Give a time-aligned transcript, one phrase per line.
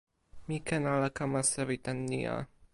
[0.47, 2.37] mi ken ala kama sewi tan ni a.